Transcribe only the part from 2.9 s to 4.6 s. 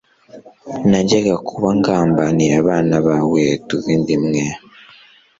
bawe tuva inda imwe